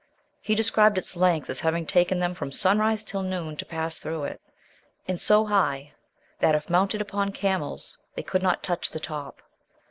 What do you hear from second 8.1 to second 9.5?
they could not touch the top.